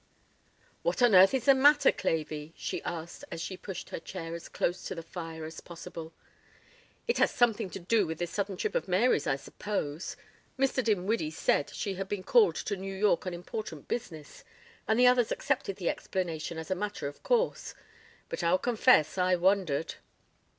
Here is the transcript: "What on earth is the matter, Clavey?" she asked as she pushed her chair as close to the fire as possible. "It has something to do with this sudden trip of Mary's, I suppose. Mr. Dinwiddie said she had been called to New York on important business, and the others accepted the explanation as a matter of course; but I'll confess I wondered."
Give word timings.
"What 0.81 1.03
on 1.03 1.13
earth 1.13 1.31
is 1.31 1.45
the 1.45 1.53
matter, 1.53 1.91
Clavey?" 1.91 2.53
she 2.57 2.81
asked 2.81 3.23
as 3.31 3.39
she 3.39 3.55
pushed 3.55 3.91
her 3.91 3.99
chair 3.99 4.33
as 4.33 4.49
close 4.49 4.81
to 4.85 4.95
the 4.95 5.03
fire 5.03 5.45
as 5.45 5.61
possible. 5.61 6.11
"It 7.07 7.19
has 7.19 7.29
something 7.29 7.69
to 7.69 7.77
do 7.79 8.07
with 8.07 8.17
this 8.17 8.31
sudden 8.31 8.57
trip 8.57 8.73
of 8.73 8.87
Mary's, 8.87 9.27
I 9.27 9.35
suppose. 9.35 10.17
Mr. 10.57 10.83
Dinwiddie 10.83 11.29
said 11.29 11.69
she 11.69 11.93
had 11.93 12.09
been 12.09 12.23
called 12.23 12.55
to 12.55 12.75
New 12.75 12.95
York 12.95 13.27
on 13.27 13.33
important 13.35 13.87
business, 13.87 14.43
and 14.87 14.97
the 14.99 15.05
others 15.05 15.31
accepted 15.31 15.75
the 15.75 15.89
explanation 15.89 16.57
as 16.57 16.71
a 16.71 16.75
matter 16.75 17.05
of 17.07 17.21
course; 17.21 17.75
but 18.27 18.41
I'll 18.43 18.57
confess 18.57 19.19
I 19.19 19.35
wondered." 19.35 19.93